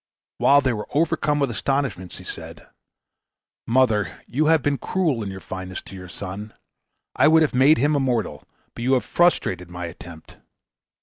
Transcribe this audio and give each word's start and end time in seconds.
While 0.39 0.61
they 0.61 0.73
were 0.73 0.87
overcome 0.95 1.39
with 1.39 1.51
astonishment, 1.51 2.11
she 2.11 2.23
said, 2.23 2.67
"Mother, 3.67 4.19
you 4.25 4.47
have 4.47 4.63
been 4.63 4.79
cruel 4.79 5.21
in 5.21 5.29
your 5.29 5.39
fondness 5.39 5.79
to 5.83 5.95
your 5.95 6.09
son. 6.09 6.55
I 7.15 7.27
would 7.27 7.43
have 7.43 7.53
made 7.53 7.77
him 7.77 7.95
immortal, 7.95 8.43
but 8.73 8.81
you 8.81 8.93
have 8.93 9.05
frustrated 9.05 9.69
my 9.69 9.85
attempt. 9.85 10.37